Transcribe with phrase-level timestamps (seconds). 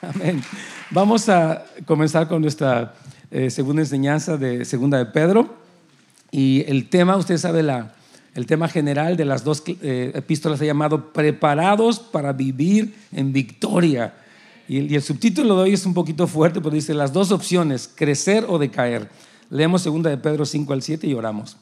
[0.00, 0.42] Amén.
[0.92, 2.94] Vamos a comenzar con nuestra
[3.32, 5.56] eh, segunda enseñanza de Segunda de Pedro.
[6.30, 7.94] Y el tema, usted sabe, la,
[8.36, 14.14] el tema general de las dos eh, epístolas ha llamado Preparados para vivir en victoria.
[14.68, 17.32] Y el, y el subtítulo de hoy es un poquito fuerte, pero dice las dos
[17.32, 19.08] opciones, crecer o decaer.
[19.50, 21.56] Leemos Segunda de Pedro 5 al 7 y oramos.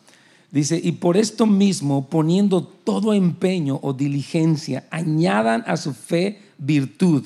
[0.50, 7.24] Dice, y por esto mismo, poniendo todo empeño o diligencia, añadan a su fe virtud,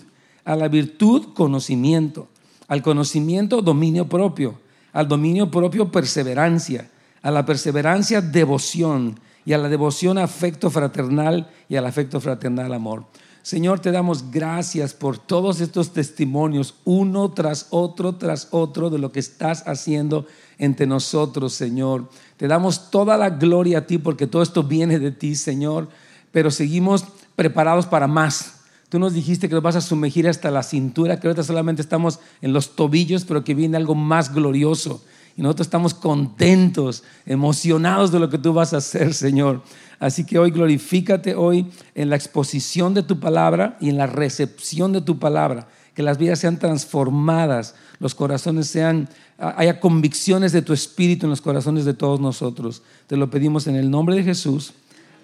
[0.51, 2.27] a la virtud conocimiento,
[2.67, 4.59] al conocimiento dominio propio,
[4.93, 6.91] al dominio propio perseverancia,
[7.23, 13.05] a la perseverancia devoción y a la devoción afecto fraternal y al afecto fraternal amor.
[13.43, 19.13] Señor, te damos gracias por todos estos testimonios, uno tras otro, tras otro, de lo
[19.13, 20.27] que estás haciendo
[20.59, 22.11] entre nosotros, Señor.
[22.37, 25.89] Te damos toda la gloria a ti porque todo esto viene de ti, Señor,
[26.33, 27.05] pero seguimos
[27.37, 28.60] preparados para más.
[28.91, 32.19] Tú nos dijiste que nos vas a sumergir hasta la cintura, que ahorita solamente estamos
[32.43, 35.01] en los tobillos, pero que viene algo más glorioso.
[35.37, 39.63] Y nosotros estamos contentos, emocionados de lo que tú vas a hacer, Señor.
[40.01, 44.93] Así que hoy glorifícate hoy en la exposición de tu palabra y en la recepción
[44.93, 45.69] de tu palabra.
[45.95, 51.41] Que las vidas sean transformadas, los corazones sean, haya convicciones de tu espíritu en los
[51.41, 52.83] corazones de todos nosotros.
[53.07, 54.73] Te lo pedimos en el nombre de Jesús.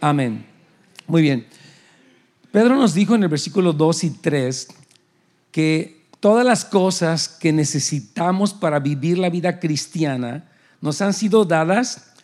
[0.00, 0.46] Amén.
[1.08, 1.46] Muy bien.
[2.56, 4.68] Pedro nos dijo en el versículo 2 y 3
[5.50, 10.48] que todas las cosas que necesitamos para vivir la vida cristiana
[10.80, 12.14] nos han sido dadas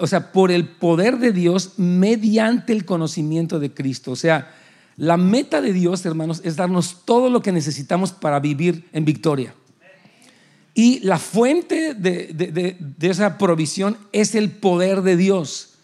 [0.00, 4.10] o sea, por el poder de Dios mediante el conocimiento de Cristo.
[4.10, 4.52] O sea,
[4.96, 9.54] la meta de Dios, hermanos, es darnos todo lo que necesitamos para vivir en victoria.
[10.74, 15.74] Y la fuente de, esa provisión es el poder de Dios.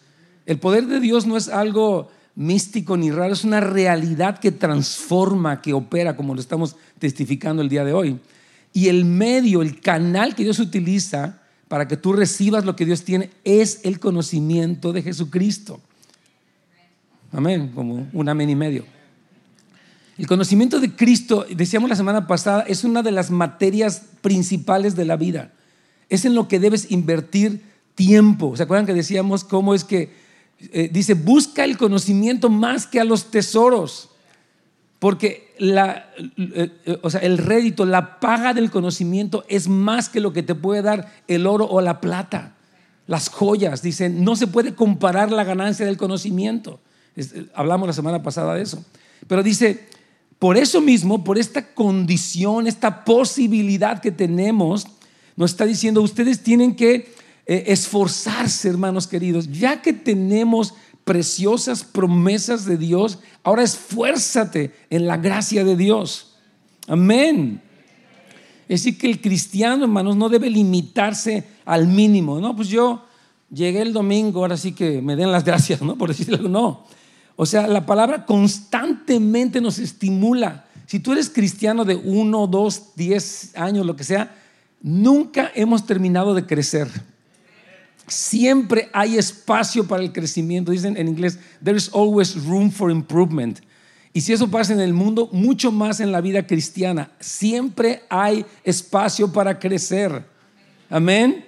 [0.45, 5.61] El poder de Dios no es algo místico ni raro, es una realidad que transforma,
[5.61, 8.19] que opera, como lo estamos testificando el día de hoy.
[8.73, 13.03] Y el medio, el canal que Dios utiliza para que tú recibas lo que Dios
[13.03, 15.79] tiene es el conocimiento de Jesucristo.
[17.31, 18.85] Amén, como un amén y medio.
[20.17, 25.05] El conocimiento de Cristo, decíamos la semana pasada, es una de las materias principales de
[25.05, 25.51] la vida.
[26.09, 27.63] Es en lo que debes invertir
[27.95, 28.55] tiempo.
[28.55, 30.13] ¿Se acuerdan que decíamos cómo es que
[30.71, 34.09] eh, dice, busca el conocimiento más que a los tesoros?
[34.99, 40.21] Porque la, eh, eh, o sea, el rédito, la paga del conocimiento es más que
[40.21, 42.55] lo que te puede dar el oro o la plata.
[43.07, 46.79] Las joyas, dicen, no se puede comparar la ganancia del conocimiento.
[47.53, 48.85] hablamos la semana pasada de eso.
[49.27, 49.87] Pero dice,
[50.39, 54.87] por eso mismo, por esta condición, esta posibilidad que tenemos,
[55.35, 57.13] nos está diciendo, ustedes tienen que
[57.45, 60.73] eh, esforzarse, hermanos queridos, ya que tenemos
[61.03, 66.37] preciosas promesas de Dios, ahora esfuérzate en la gracia de Dios.
[66.87, 67.61] Amén.
[68.69, 72.39] Es decir, que el cristiano, hermanos, no debe limitarse al mínimo.
[72.39, 73.03] No, pues yo
[73.51, 75.97] llegué el domingo, ahora sí que me den las gracias, ¿no?
[75.97, 76.85] Por decirlo, no.
[77.35, 80.65] O sea, la palabra constantemente nos estimula.
[80.85, 84.35] Si tú eres cristiano de uno, dos, diez años, lo que sea,
[84.81, 86.87] nunca hemos terminado de crecer.
[88.07, 90.71] Siempre hay espacio para el crecimiento.
[90.71, 93.59] Dicen en inglés, there is always room for improvement.
[94.13, 97.11] Y si eso pasa en el mundo, mucho más en la vida cristiana.
[97.19, 100.25] Siempre hay espacio para crecer.
[100.89, 101.45] Amén.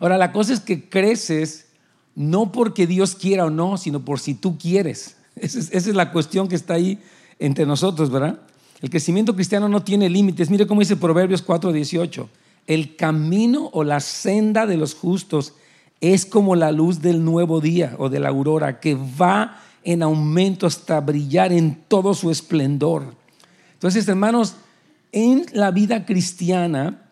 [0.00, 1.66] Ahora, la cosa es que creces
[2.14, 5.16] no porque Dios quiera o no, sino por si tú quieres.
[5.36, 6.98] Esa es, la cuestión que está ahí
[7.38, 8.40] entre nosotros, ¿verdad?
[8.80, 10.50] El crecimiento cristiano no tiene límites.
[10.50, 12.28] Mire cómo dice Proverbios 4:18.
[12.66, 15.54] El camino o la senda de los justos
[16.00, 20.66] es como la luz del nuevo día o de la aurora que va en aumento
[20.66, 23.14] hasta brillar en todo su esplendor.
[23.74, 24.56] Entonces, hermanos,
[25.12, 27.02] en la vida cristiana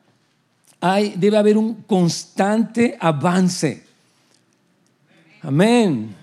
[0.81, 3.85] hay, debe haber un constante avance.
[5.43, 6.15] Amén.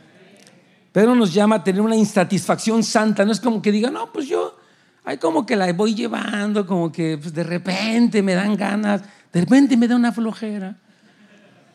[0.92, 3.24] Pedro nos llama a tener una insatisfacción santa.
[3.24, 4.58] No es como que diga, no, pues yo,
[5.06, 9.42] hay como que la voy llevando, como que pues, de repente me dan ganas de
[9.42, 10.76] repente me da una flojera.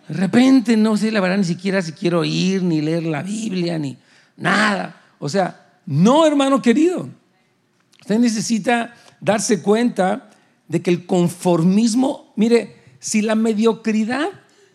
[0.08, 3.78] De repente no sé la verdad ni siquiera si quiero ir, ni leer la Biblia,
[3.78, 3.96] ni
[4.36, 5.00] nada.
[5.18, 7.08] O sea, no, hermano querido.
[8.00, 10.30] Usted necesita darse cuenta
[10.68, 14.28] de que el conformismo, mire, si la mediocridad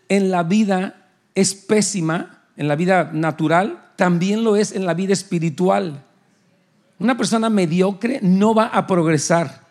[0.08, 5.12] en la vida es pésima, en la vida natural, también lo es en la vida
[5.12, 6.04] espiritual.
[6.98, 9.66] Una persona mediocre no va a progresar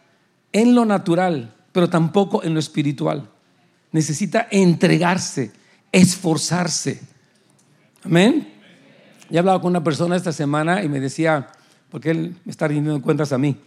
[0.51, 3.30] en lo natural pero tampoco en lo espiritual.
[3.92, 5.51] Necesita entregarse,
[5.92, 7.01] esforzarse.
[8.04, 8.54] Amén.
[9.30, 11.50] Ya he hablado con una persona esta semana y me decía,
[11.89, 13.57] porque él me está rindiendo cuentas a mí,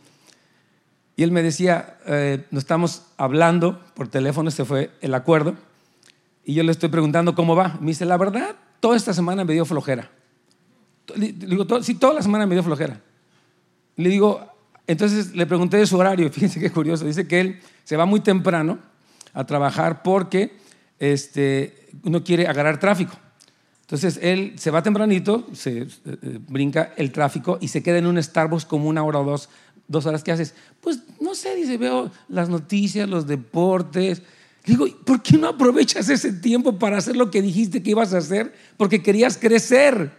[1.15, 5.57] Y él me decía, eh, nos estamos hablando por teléfono, este fue el acuerdo,
[6.45, 7.77] y yo le estoy preguntando cómo va.
[7.81, 10.11] Me dice, la verdad, toda esta semana me dio flojera.
[11.15, 13.01] Le digo, sí, toda la semana me dio flojera.
[13.97, 14.52] Le digo,
[14.87, 18.21] entonces le pregunté de su horario, fíjense qué curioso, dice que él se va muy
[18.21, 18.79] temprano
[19.35, 20.57] a trabajar porque
[20.99, 23.15] este, uno quiere agarrar tráfico.
[23.83, 28.07] Entonces él se va tempranito, se eh, eh, brinca el tráfico y se queda en
[28.07, 29.51] un Starbucks como una hora o dos,
[29.87, 30.25] dos horas.
[30.25, 30.55] ¿Qué haces?
[30.81, 34.23] Pues no sé, dice, veo las noticias, los deportes.
[34.65, 38.19] Digo, ¿por qué no aprovechas ese tiempo para hacer lo que dijiste que ibas a
[38.19, 38.55] hacer?
[38.79, 40.13] Porque querías crecer.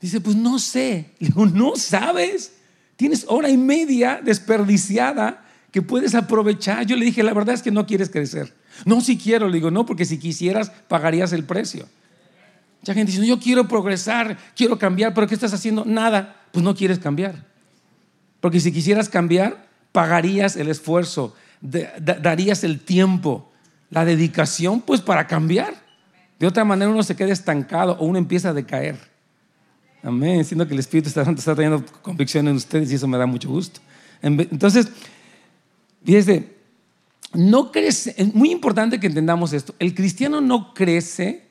[0.00, 1.12] Dice, pues no sé.
[1.20, 2.57] Le digo, no sabes.
[2.98, 6.84] Tienes hora y media desperdiciada que puedes aprovechar.
[6.84, 8.52] Yo le dije, la verdad es que no quieres crecer.
[8.84, 9.46] No, si quiero.
[9.46, 11.86] Le digo, no, porque si quisieras, pagarías el precio.
[12.80, 15.84] Mucha gente dice, yo quiero progresar, quiero cambiar, pero ¿qué estás haciendo?
[15.84, 16.42] Nada.
[16.50, 17.46] Pues no quieres cambiar.
[18.40, 23.52] Porque si quisieras cambiar, pagarías el esfuerzo, darías el tiempo,
[23.90, 25.72] la dedicación, pues para cambiar.
[26.40, 28.98] De otra manera uno se queda estancado o uno empieza a decaer.
[30.02, 30.44] Amén.
[30.44, 33.48] Siendo que el Espíritu Santo está trayendo convicción en ustedes y eso me da mucho
[33.48, 33.80] gusto.
[34.22, 34.88] Entonces,
[36.04, 36.56] fíjese,
[37.32, 39.74] no crece, es muy importante que entendamos esto.
[39.78, 41.46] El cristiano no crece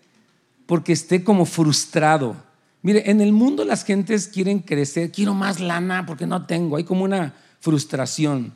[0.65, 2.35] porque esté como frustrado.
[2.81, 6.83] Mire, en el mundo las gentes quieren crecer, quiero más lana porque no tengo, hay
[6.83, 8.53] como una frustración.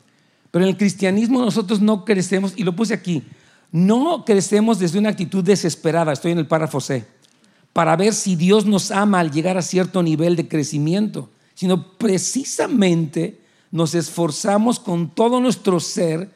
[0.50, 3.24] Pero en el cristianismo nosotros no crecemos, y lo puse aquí,
[3.70, 7.06] no crecemos desde una actitud desesperada, estoy en el párrafo C
[7.72, 13.40] para ver si Dios nos ama al llegar a cierto nivel de crecimiento, sino precisamente
[13.70, 16.30] nos esforzamos con todo nuestro ser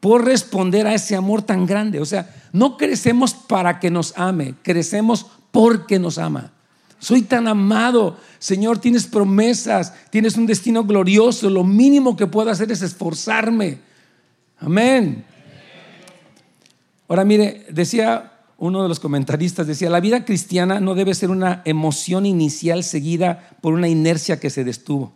[0.00, 2.00] por responder a ese amor tan grande.
[2.00, 6.52] O sea, no crecemos para que nos ame, crecemos porque nos ama.
[6.98, 12.70] Soy tan amado, Señor, tienes promesas, tienes un destino glorioso, lo mínimo que puedo hacer
[12.72, 13.78] es esforzarme.
[14.58, 15.24] Amén.
[17.08, 18.29] Ahora mire, decía
[18.60, 23.56] uno de los comentaristas decía, la vida cristiana no debe ser una emoción inicial seguida
[23.62, 25.12] por una inercia que se destuvo.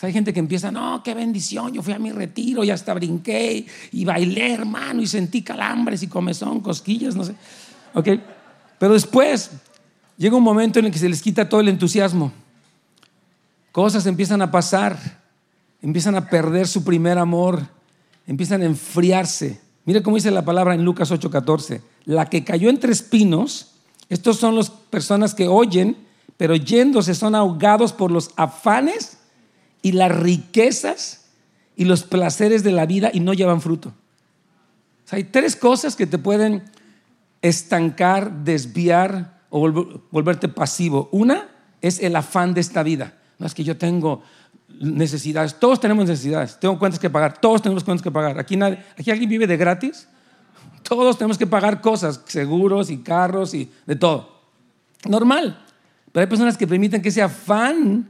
[0.00, 3.66] hay gente que empieza, no, qué bendición, yo fui a mi retiro y hasta brinqué
[3.90, 7.34] y bailé, hermano, y sentí calambres y comezón, cosquillas, no sé.
[7.92, 8.08] Ok,
[8.78, 9.50] pero después
[10.16, 12.32] llega un momento en el que se les quita todo el entusiasmo.
[13.72, 14.96] Cosas empiezan a pasar,
[15.82, 17.66] empiezan a perder su primer amor,
[18.26, 21.80] empiezan a enfriarse Mire cómo dice la palabra en Lucas 8:14.
[22.06, 23.72] La que cayó entre espinos,
[24.08, 25.96] estos son las personas que oyen,
[26.36, 29.18] pero yéndose son ahogados por los afanes
[29.82, 31.26] y las riquezas
[31.76, 33.92] y los placeres de la vida y no llevan fruto.
[35.10, 36.64] hay tres cosas que te pueden
[37.42, 39.60] estancar, desviar o
[40.10, 41.08] volverte pasivo.
[41.12, 41.48] Una
[41.80, 43.14] es el afán de esta vida.
[43.38, 44.22] No es que yo tengo
[44.80, 45.58] necesidades.
[45.58, 46.58] Todos tenemos necesidades.
[46.58, 47.38] Tengo cuentas que pagar.
[47.40, 48.38] Todos tenemos cuentas que pagar.
[48.38, 50.08] Aquí, nadie, aquí alguien vive de gratis.
[50.88, 54.28] Todos tenemos que pagar cosas, seguros y carros y de todo.
[55.08, 55.64] Normal.
[56.12, 58.08] Pero hay personas que permiten que ese afán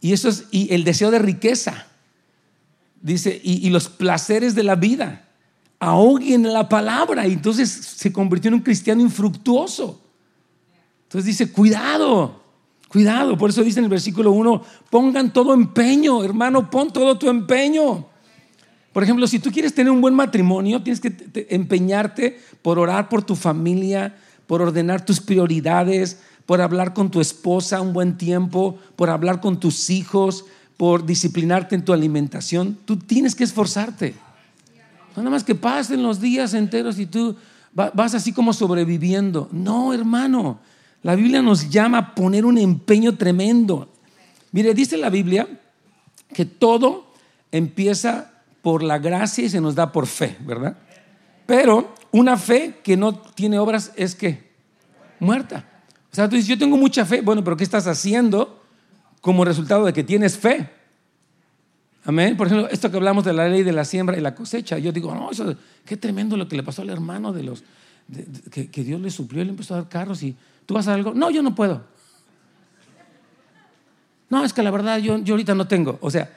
[0.00, 1.86] y, eso es, y el deseo de riqueza,
[3.00, 5.28] dice, y, y los placeres de la vida
[5.78, 7.26] ahoguen la palabra.
[7.26, 10.00] Y entonces se convirtió en un cristiano infructuoso.
[11.04, 12.42] Entonces dice, cuidado.
[12.88, 17.28] Cuidado, por eso dice en el versículo 1, pongan todo empeño, hermano, pon todo tu
[17.28, 18.06] empeño.
[18.94, 21.12] Por ejemplo, si tú quieres tener un buen matrimonio, tienes que
[21.50, 24.14] empeñarte por orar por tu familia,
[24.46, 29.58] por ordenar tus prioridades, por hablar con tu esposa un buen tiempo, por hablar con
[29.58, 30.44] tus hijos,
[30.76, 32.78] por disciplinarte en tu alimentación.
[32.84, 34.14] Tú tienes que esforzarte.
[35.16, 37.34] No nada más que pasen los días enteros y tú
[37.72, 39.48] vas así como sobreviviendo.
[39.50, 40.60] No, hermano.
[41.02, 43.88] La Biblia nos llama a poner un empeño tremendo.
[44.52, 45.48] Mire, dice la Biblia
[46.32, 47.12] que todo
[47.50, 48.33] empieza
[48.64, 50.76] por la gracia y se nos da por fe, ¿verdad?
[51.46, 54.50] Pero una fe que no tiene obras es que
[55.20, 55.64] muerta.
[56.10, 57.20] O sea, tú dices, yo tengo mucha fe.
[57.20, 58.60] Bueno, pero ¿qué estás haciendo
[59.20, 60.68] como resultado de que tienes fe?
[62.04, 62.36] Amén.
[62.36, 64.78] Por ejemplo, esto que hablamos de la ley de la siembra y la cosecha.
[64.78, 65.54] Yo digo, no, eso,
[65.84, 67.62] qué tremendo lo que le pasó al hermano de los,
[68.50, 71.12] que, que, Dios le suplió, le empezó a dar carros y ¿Tú vas a algo?
[71.14, 71.84] No, yo no puedo.
[74.30, 75.98] No, es que la verdad yo, yo ahorita no tengo.
[76.00, 76.30] O sea,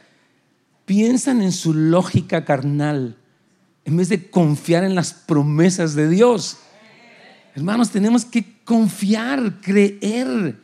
[0.87, 3.17] piensan en su lógica carnal
[3.83, 6.57] en vez de confiar en las promesas de Dios.
[7.55, 10.57] Hermanos, tenemos que confiar, creer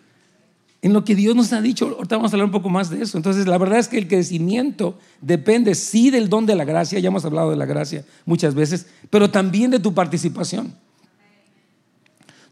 [0.82, 1.88] en lo que Dios nos ha dicho.
[1.88, 3.18] Ahorita vamos a hablar un poco más de eso.
[3.18, 7.10] Entonces, la verdad es que el crecimiento depende, sí, del don de la gracia, ya
[7.10, 10.74] hemos hablado de la gracia muchas veces, pero también de tu participación.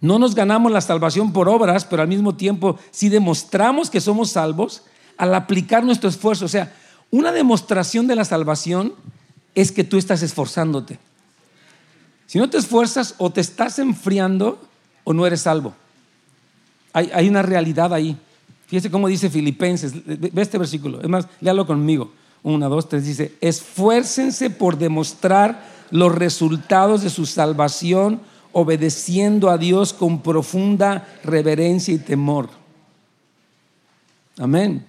[0.02, 4.32] No nos ganamos la salvación por obras, pero al mismo tiempo si demostramos que somos
[4.32, 4.84] salvos
[5.16, 6.46] al aplicar nuestro esfuerzo.
[6.46, 6.74] O sea,
[7.12, 8.94] Una demostración de la salvación
[9.54, 10.98] es que tú estás esforzándote.
[12.26, 14.58] Si no te esfuerzas, o te estás enfriando
[15.04, 15.76] o no eres salvo.
[16.94, 18.18] Hay, una realidad ahí.
[18.68, 19.94] Fíjese cómo dice Filipenses.
[20.06, 21.02] Ve este versículo.
[21.02, 22.12] Es más, léalo conmigo.
[22.44, 23.06] Una, dos, tres.
[23.06, 28.22] Dice: Esfuércense por demostrar los resultados de su salvación,
[28.54, 32.50] obedeciendo a Dios con profunda reverencia y temor.
[34.38, 34.86] Amén.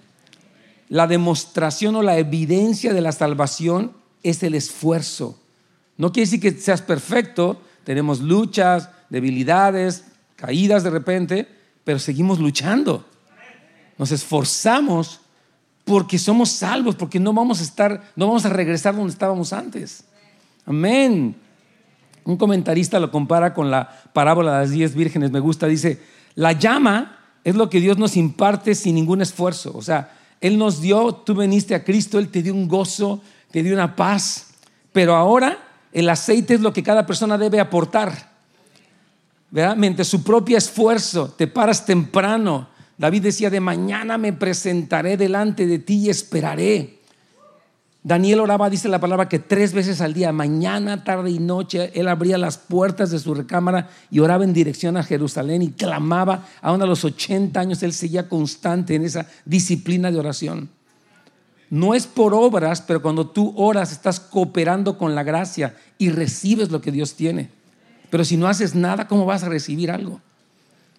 [0.89, 5.39] La demostración o la evidencia de la salvación es el esfuerzo.
[5.97, 11.47] No quiere decir que seas perfecto, tenemos luchas, debilidades, caídas de repente,
[11.83, 13.05] pero seguimos luchando.
[13.97, 15.19] Nos esforzamos
[15.85, 20.05] porque somos salvos, porque no vamos a estar, no vamos a regresar donde estábamos antes.
[20.65, 21.35] Amén.
[22.23, 26.01] Un comentarista lo compara con la parábola de las diez vírgenes, me gusta, dice,
[26.35, 29.73] la llama es lo que Dios nos imparte sin ningún esfuerzo.
[29.75, 30.11] O sea,
[30.43, 33.95] Él nos dio, tú veniste a Cristo, Él te dio un gozo, te dio una
[33.95, 34.47] paz,
[34.91, 35.57] pero ahora
[35.93, 38.33] el aceite es lo que cada persona debe aportar.
[39.49, 40.03] ¿verdad?
[40.03, 42.67] Su propio esfuerzo, te paras temprano.
[42.97, 46.99] David decía, de mañana me presentaré delante de ti y esperaré.
[48.03, 52.09] Daniel oraba, dice la palabra, que tres veces al día, mañana, tarde y noche, él
[52.09, 56.45] abría las puertas de su recámara y oraba en dirección a Jerusalén y clamaba.
[56.61, 60.69] Aún a los 80 años él seguía constante en esa disciplina de oración.
[61.69, 66.71] No es por obras, pero cuando tú oras estás cooperando con la gracia y recibes
[66.71, 67.49] lo que Dios tiene.
[68.09, 70.19] Pero si no haces nada, ¿cómo vas a recibir algo?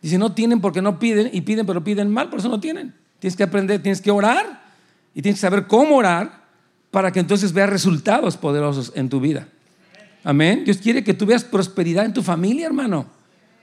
[0.01, 2.95] Dice, no tienen porque no piden y piden pero piden mal, por eso no tienen.
[3.19, 4.63] Tienes que aprender, tienes que orar
[5.15, 6.44] y tienes que saber cómo orar
[6.95, 9.49] para que entonces veas resultados poderosos en tu vida.
[10.23, 10.63] Amén.
[10.65, 13.07] Dios quiere que tú veas prosperidad en tu familia, hermano.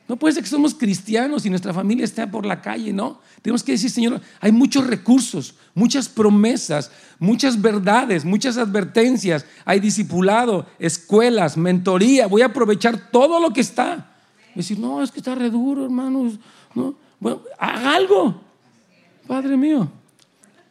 [0.10, 3.22] No puede ser que somos cristianos y nuestra familia está por la calle, no.
[3.42, 9.46] Tenemos que decir, Señor, hay muchos recursos, muchas promesas, muchas verdades, muchas advertencias.
[9.64, 12.28] Hay discipulado, escuelas, mentoría.
[12.28, 14.12] Voy a aprovechar todo lo que está.
[14.54, 16.38] Decir, no, es que está re duro, hermanos.
[16.76, 16.96] No.
[17.18, 18.42] Bueno, haga algo.
[19.26, 19.90] Padre mío.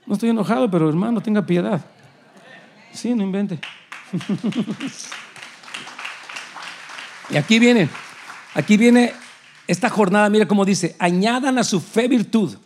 [0.06, 1.82] No estoy enojado, pero hermano, tenga piedad.
[2.92, 3.58] Sí, no invente.
[7.30, 7.88] y aquí viene,
[8.54, 9.12] aquí viene
[9.66, 12.56] esta jornada, mira cómo dice, añadan a su fe virtud,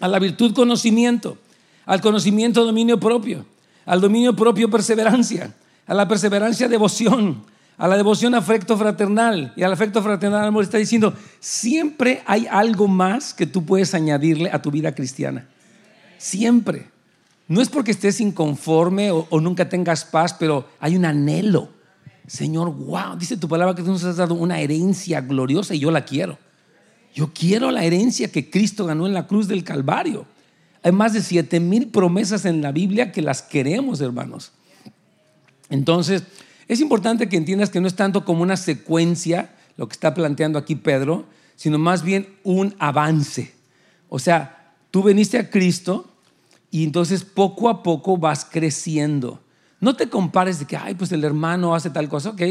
[0.00, 1.38] a la virtud conocimiento,
[1.86, 3.46] al conocimiento dominio propio,
[3.86, 5.54] al dominio propio perseverancia,
[5.86, 7.44] a la perseverancia devoción,
[7.78, 10.64] a la devoción afecto fraternal y al afecto fraternal amor.
[10.64, 15.46] Está diciendo, siempre hay algo más que tú puedes añadirle a tu vida cristiana.
[16.18, 16.95] Siempre.
[17.48, 21.76] No es porque estés inconforme o, nunca tengas paz, pero hay un anhelo
[22.26, 25.90] Señor, wow, dice tu palabra que tú nos has dado una herencia gloriosa y yo
[25.90, 26.38] la quiero.
[27.14, 30.26] Yo quiero la herencia que Cristo ganó en la cruz del Calvario.
[30.82, 34.52] Hay más de siete mil promesas en la Biblia que las queremos, hermanos.
[35.70, 36.24] Entonces,
[36.68, 40.58] es importante que entiendas que no es tanto como una secuencia lo que está planteando
[40.58, 43.52] aquí Pedro, sino más bien un avance.
[44.08, 46.12] O sea, tú veniste a Cristo
[46.76, 49.40] y entonces poco a poco vas creciendo.
[49.80, 52.42] No te compares de que, ay, pues el hermano hace tal cosa, ok.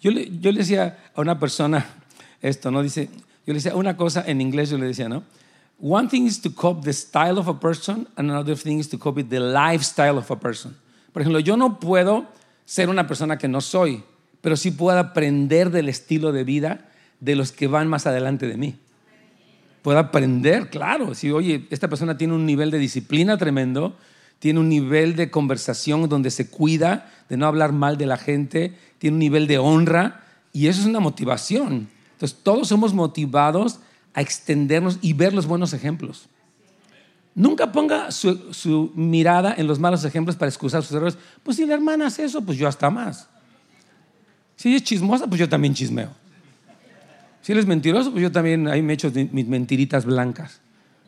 [0.00, 1.86] Yo le, yo le decía a una persona
[2.42, 2.82] esto, ¿no?
[2.82, 3.08] Dice,
[3.46, 5.22] yo le decía una cosa en inglés, yo le decía, ¿no?
[5.80, 8.98] One thing is to copy the style of a person, and another thing is to
[8.98, 10.74] copy the lifestyle of a person.
[11.12, 12.26] Por ejemplo, yo no puedo
[12.64, 14.02] ser una persona que no soy,
[14.40, 16.88] pero sí puedo aprender del estilo de vida
[17.20, 18.76] de los que van más adelante de mí.
[19.82, 21.14] Puedo aprender, claro.
[21.14, 23.96] Si, oye, esta persona tiene un nivel de disciplina tremendo,
[24.38, 28.74] tiene un nivel de conversación donde se cuida de no hablar mal de la gente,
[28.98, 31.88] tiene un nivel de honra y eso es una motivación.
[32.12, 33.80] Entonces todos somos motivados
[34.14, 36.28] a extendernos y ver los buenos ejemplos.
[37.34, 41.16] Nunca ponga su, mirada en los malos ejemplos para excusar sus errores.
[41.44, 43.28] Pues si la hermana hace eso, pues yo hasta más.
[44.56, 46.10] Si es chismosa, pues yo también chismeo.
[47.48, 50.60] Si él es mentiroso, pues yo también ahí me echo mis mentiritas blancas.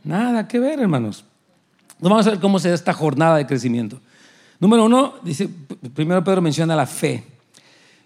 [0.04, 1.26] Nada que ver, hermanos.
[1.98, 4.00] Vamos a ver cómo se da esta jornada de crecimiento.
[4.58, 5.50] Número uno, dice,
[5.94, 7.24] primero Pedro menciona la fe.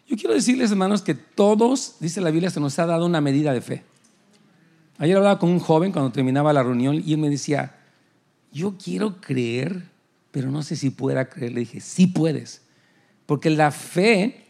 [0.08, 3.52] Yo quiero decirles, hermanos, que todos, dice la Biblia, se nos ha dado una medida
[3.52, 3.84] de fe.
[4.98, 7.76] Ayer hablaba con un joven cuando terminaba la reunión y él me decía,
[8.50, 9.84] yo quiero creer,
[10.32, 11.52] pero no sé si pueda creer.
[11.52, 12.62] Le dije, sí puedes,
[13.26, 14.46] porque la fe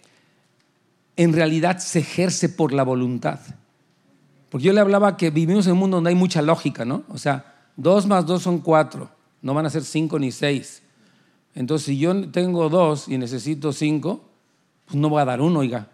[1.18, 3.40] en realidad se ejerce por la voluntad.
[4.54, 7.02] Porque yo le hablaba que vivimos en un mundo donde hay mucha lógica, ¿no?
[7.08, 9.10] O sea, dos más dos son cuatro
[9.42, 10.80] no van a ser cinco ni seis.
[11.56, 14.24] Entonces, si yo tengo dos y necesito cinco,
[14.84, 15.88] pues no voy a dar uno, oiga.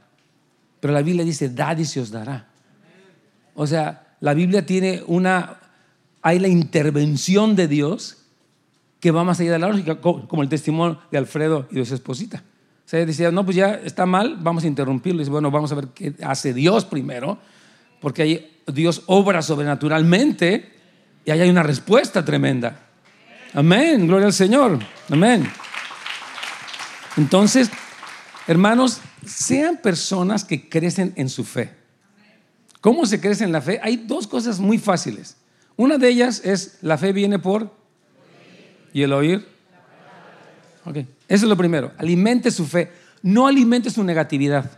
[0.79, 2.49] Pero la Biblia dice, dad y se os dará.
[3.55, 5.59] O sea, la Biblia tiene una,
[6.21, 8.19] hay la intervención de Dios
[9.00, 11.95] que va más allá de la lógica, como el testimonio de Alfredo y de su
[11.95, 12.45] esposita.
[12.85, 15.23] O sea, decía, no, pues ya está mal, vamos a interrumpirlo.
[15.23, 17.38] Y dice, bueno, vamos a ver qué hace Dios primero,
[18.00, 20.73] porque ahí Dios obra sobrenaturalmente
[21.25, 22.80] y ahí hay una respuesta tremenda.
[23.52, 24.78] Amén, gloria al Señor.
[25.11, 25.50] Amén.
[27.16, 27.71] Entonces,
[28.47, 31.75] hermanos, sean personas que crecen en su fe.
[32.80, 33.78] ¿Cómo se crece en la fe?
[33.83, 35.37] Hay dos cosas muy fáciles.
[35.76, 37.75] Una de ellas es la fe viene por
[38.92, 39.47] y el oír.
[40.85, 41.92] Ok, eso es lo primero.
[41.99, 42.90] Alimente su fe,
[43.23, 44.71] no alimente su negatividad.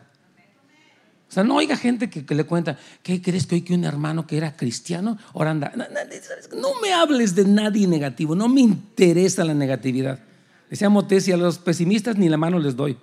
[1.32, 4.26] O sea, no oiga gente que, le cuenta, ¿qué crees que hoy que un hermano
[4.26, 5.72] que era cristiano ahora anda?
[6.54, 10.18] No, me hables de nadie negativo, no me interesa la negatividad.
[10.68, 12.98] Decía Motesi, a los pesimistas ni la mano les doy.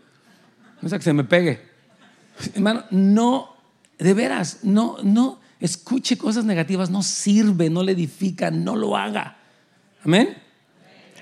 [0.80, 1.60] No sea que se me pegue.
[2.54, 3.56] Hermano, no,
[3.98, 9.40] de veras, no, no, escuche cosas negativas, no sirve, no le edifica, no lo haga.
[10.06, 10.38] Amén.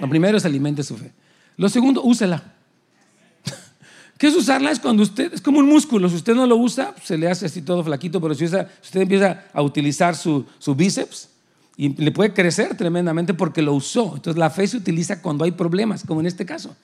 [0.01, 1.13] Lo primero es alimente su fe.
[1.55, 2.56] Lo segundo, úsela.
[4.17, 4.71] ¿Qué es usarla?
[4.71, 7.45] Es cuando usted, es como un músculo, si usted no lo usa, se le hace
[7.45, 11.29] así todo flaquito, pero si, usted empieza a utilizar su, su bíceps,
[11.79, 14.15] y le puede crecer tremendamente porque lo usó.
[14.15, 16.75] Entonces la fe se utiliza cuando hay problemas, como en este caso.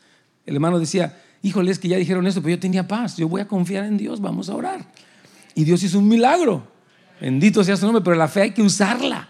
[0.46, 3.42] El hermano decía, híjole, es que ya dijeron eso, pero yo tenía paz, yo voy
[3.42, 4.86] a confiar en Dios, vamos a orar.
[5.56, 6.68] Y Dios hizo un milagro.
[7.20, 9.30] Bendito sea su nombre, pero la fe hay que usarla.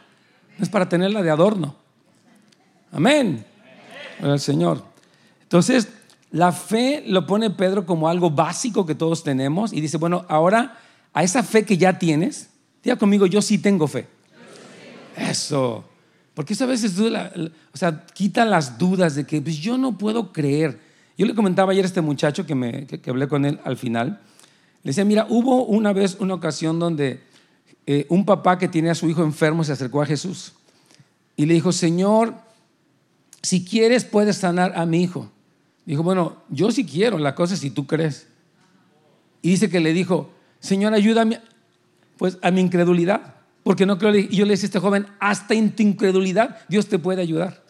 [0.58, 1.76] No es para tenerla de adorno.
[2.92, 3.46] Amén.
[4.20, 4.84] El Señor.
[5.44, 5.88] Entonces,
[6.34, 10.80] la fe lo pone Pedro como algo básico que todos tenemos y dice, bueno, ahora
[11.14, 12.50] a esa fe que ya tienes,
[12.84, 14.08] diga conmigo, yo sí tengo fe.
[15.16, 15.86] Eso.
[16.34, 20.34] Porque eso a veces o sea, quita las dudas de que pues, yo no puedo
[20.34, 20.80] creer.
[21.20, 24.20] Yo le comentaba ayer a este muchacho que, me, que, hablé con él al final.
[24.82, 27.22] Le decía, mira, hubo una vez una ocasión donde
[27.86, 30.54] eh, un papá que tiene a su hijo enfermo se acercó a Jesús
[31.36, 32.34] y le dijo, Señor,
[33.44, 35.30] si quieres puedes sanar a mi hijo.
[35.86, 38.28] Dijo, bueno, yo sí quiero, la cosa si tú crees.
[39.42, 41.42] Y dice que le dijo, Señor, ayúdame
[42.18, 44.16] pues, a mi incredulidad, porque no creo.
[44.16, 47.62] Y yo le decía a este joven, hasta en tu incredulidad Dios te puede ayudar.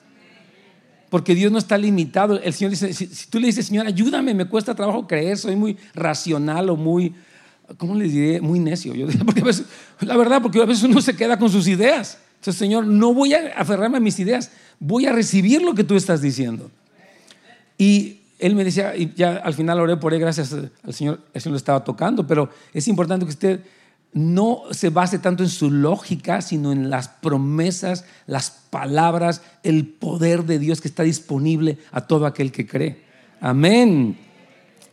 [1.09, 2.39] Porque Dios no está limitado.
[2.39, 5.77] El Señor dice, si, tú le dices, Señor, ayúdame, me cuesta trabajo creer, soy muy
[5.95, 7.15] racional o muy,
[7.77, 8.41] ¿cómo le diré?
[8.41, 8.93] Muy necio.
[8.93, 9.43] Yo, porque
[10.01, 12.19] la verdad, porque a veces uno se queda con sus ideas.
[12.35, 15.95] Entonces, Señor, no voy a aferrarme a mis ideas, voy a recibir lo que tú
[15.95, 16.69] estás diciendo.
[17.77, 21.41] Y él me decía, y ya al final oré por él, gracias al Señor, el
[21.41, 23.59] Señor lo estaba tocando, pero es importante que usted
[24.13, 30.45] no se base tanto en su lógica, sino en las promesas, las palabras, el poder
[30.45, 33.03] de Dios que está disponible a todo aquel que cree.
[33.41, 34.17] Amén.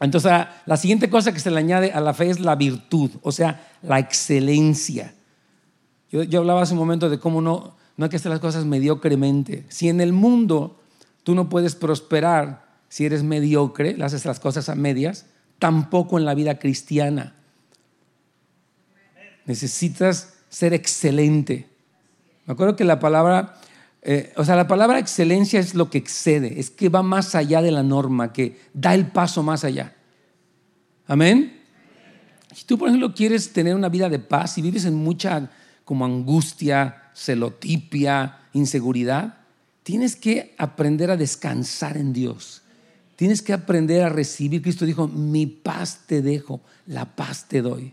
[0.01, 0.33] Entonces,
[0.65, 3.69] la siguiente cosa que se le añade a la fe es la virtud, o sea,
[3.83, 5.13] la excelencia.
[6.11, 8.65] Yo, yo hablaba hace un momento de cómo no, no hay que hacer las cosas
[8.65, 9.67] mediocremente.
[9.69, 10.81] Si en el mundo
[11.23, 15.27] tú no puedes prosperar, si eres mediocre, le haces las cosas a medias,
[15.61, 17.37] tampoco en la vida cristiana.
[19.47, 21.69] Necesitas ser excelente.
[22.47, 23.61] Me acuerdo que la palabra,
[24.03, 27.63] eh, o sea, la palabra excelencia es lo que excede, es que va más allá
[27.63, 29.95] de la norma, que da el paso más allá.
[31.07, 31.63] Amén.
[32.53, 35.49] Si tú, por ejemplo, quieres tener una vida de paz y vives en mucha
[35.85, 39.39] como angustia, celotipia, inseguridad,
[39.85, 42.60] tienes que aprender a descansar en Dios.
[43.21, 44.63] Tienes que aprender a recibir.
[44.63, 47.93] Cristo dijo, mi paz te dejo, la paz te doy.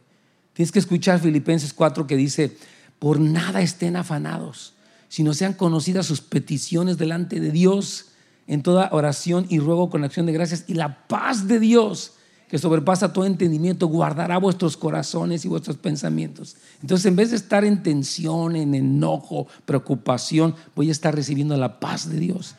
[0.54, 2.56] Tienes que escuchar Filipenses 4 que dice,
[2.98, 4.76] por nada estén afanados,
[5.10, 8.12] sino sean conocidas sus peticiones delante de Dios
[8.48, 10.64] en toda oración y ruego con acción de gracias.
[10.68, 12.14] Y la paz de Dios,
[12.48, 16.56] que sobrepasa todo entendimiento, guardará vuestros corazones y vuestros pensamientos.
[16.82, 21.82] Entonces, en vez de estar en tensión, en enojo, preocupación, voy a estar recibiendo la
[21.82, 22.56] paz de Dios.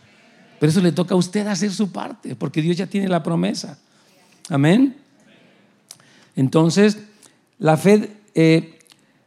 [0.59, 3.79] Pero eso le toca a usted hacer su parte, porque Dios ya tiene la promesa.
[4.49, 4.97] Amén.
[6.37, 6.99] Entonces,
[7.59, 8.79] la fe, eh,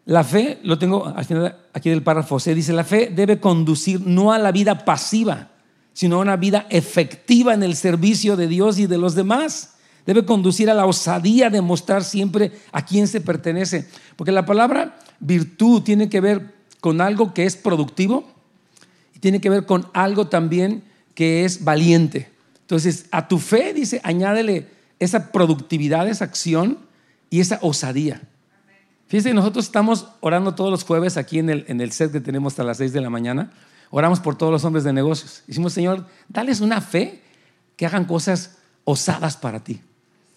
[0.05, 4.01] la fe, lo tengo al final aquí del párrafo C, dice, la fe debe conducir
[4.05, 5.49] no a la vida pasiva,
[5.93, 9.75] sino a una vida efectiva en el servicio de Dios y de los demás.
[10.05, 13.87] Debe conducir a la osadía de mostrar siempre a quién se pertenece.
[14.15, 18.25] Porque la palabra virtud tiene que ver con algo que es productivo
[19.15, 20.83] y tiene que ver con algo también
[21.21, 22.31] que es valiente.
[22.61, 24.65] Entonces, a tu fe, dice, añádele
[24.97, 26.79] esa productividad, esa acción
[27.29, 28.23] y esa osadía.
[29.05, 32.53] Fíjense, nosotros estamos orando todos los jueves aquí en el, en el set que tenemos
[32.53, 33.51] hasta las 6 de la mañana.
[33.91, 35.43] Oramos por todos los hombres de negocios.
[35.45, 37.21] Decimos, Señor, dales una fe
[37.75, 39.79] que hagan cosas osadas para ti.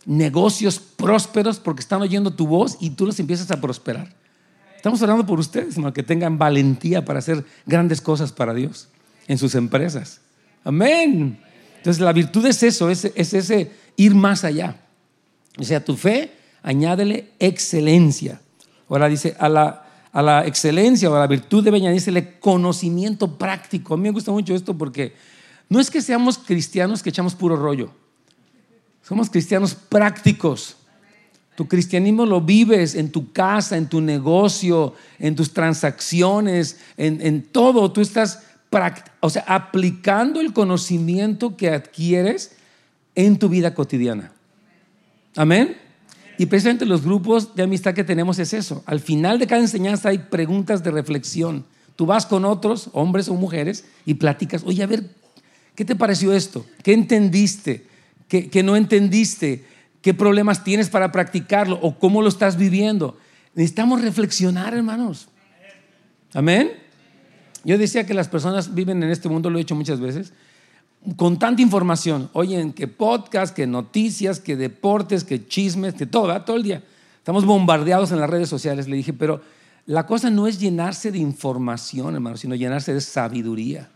[0.04, 4.14] Negocios prósperos porque están oyendo tu voz y tú los empiezas a prosperar.
[4.76, 8.90] Estamos orando por ustedes, que tengan valentía para hacer grandes cosas para Dios
[9.28, 10.20] en sus empresas.
[10.64, 11.38] Amén.
[11.76, 14.76] Entonces la virtud es eso, es, es ese ir más allá.
[15.58, 18.40] O sea, tu fe, añádele excelencia.
[18.88, 23.94] Ahora dice, a la, a la excelencia o a la virtud debe añadirse conocimiento práctico.
[23.94, 25.14] A mí me gusta mucho esto porque
[25.68, 27.90] no es que seamos cristianos que echamos puro rollo.
[29.02, 30.76] Somos cristianos prácticos.
[31.56, 37.42] Tu cristianismo lo vives en tu casa, en tu negocio, en tus transacciones, en, en
[37.42, 37.92] todo.
[37.92, 38.42] Tú estás
[39.20, 42.56] o sea, aplicando el conocimiento que adquieres
[43.14, 44.32] en tu vida cotidiana.
[45.36, 45.76] Amén.
[46.38, 48.82] Y precisamente los grupos de amistad que tenemos es eso.
[48.86, 51.64] Al final de cada enseñanza hay preguntas de reflexión.
[51.96, 55.04] Tú vas con otros, hombres o mujeres, y platicas, oye, a ver,
[55.76, 56.66] ¿qué te pareció esto?
[56.82, 57.86] ¿Qué entendiste?
[58.26, 59.64] ¿Qué, qué no entendiste?
[60.02, 61.78] ¿Qué problemas tienes para practicarlo?
[61.80, 63.16] ¿O cómo lo estás viviendo?
[63.54, 65.28] Necesitamos reflexionar, hermanos.
[66.32, 66.83] Amén.
[67.64, 70.32] Yo decía que las personas viven en este mundo, lo he hecho muchas veces,
[71.16, 72.30] con tanta información.
[72.32, 76.82] Oyen que podcast, que noticias, que deportes, que chismes, que todo, todo el día.
[77.18, 78.88] Estamos bombardeados en las redes sociales.
[78.88, 79.40] Le dije, pero
[79.86, 83.88] la cosa no es llenarse de información, hermano, sino llenarse de sabiduría.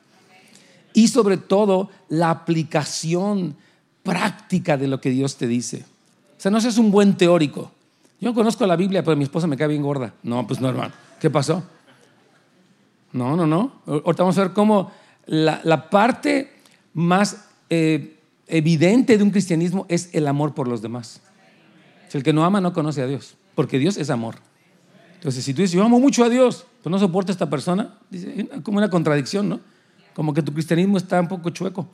[0.95, 3.57] Y sobre todo, la aplicación
[4.03, 5.85] práctica de lo que Dios te dice.
[6.39, 7.71] O sea, no seas un buen teórico.
[8.21, 10.15] Yo conozco la Biblia, pero mi esposa me cae bien gorda.
[10.23, 10.93] No, pues no, hermano.
[11.21, 11.63] ¿Qué pasó?
[13.13, 13.73] No, no, no.
[13.87, 14.91] Ahorita vamos a ver cómo
[15.27, 16.53] la, parte
[16.95, 21.21] más eh, evidente de un cristianismo es el amor por los demás.
[22.13, 24.37] el que no ama no conoce a Dios, porque Dios es amor.
[25.15, 27.95] Entonces, si tú dices, yo amo mucho a Dios, pero no soporto a esta persona,
[28.09, 29.61] dice, como una contradicción, ¿no?
[30.15, 31.89] Como que tu cristianismo está un poco chueco.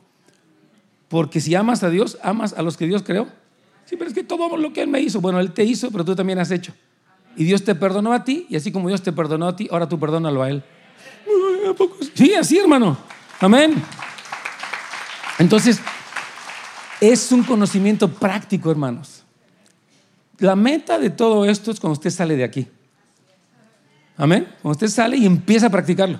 [1.09, 3.27] Porque si amas a Dios, amas a los que Dios creó.
[3.85, 6.05] Sí, pero es que todo lo que Él me hizo, bueno, Él te hizo, pero
[6.05, 6.73] tú también has hecho.
[7.35, 9.89] Y Dios te perdonó a ti, y así como Dios te perdonó a ti, ahora
[9.89, 10.63] tú perdónalo a Él.
[12.13, 12.97] Sí, así, hermano.
[13.39, 13.81] Amén.
[15.39, 15.79] Entonces,
[17.01, 19.23] es un conocimiento práctico, hermanos.
[20.39, 22.67] La meta de todo esto es cuando usted sale de aquí.
[24.17, 24.47] Amén.
[24.61, 26.19] Cuando usted sale y empieza a practicarlo.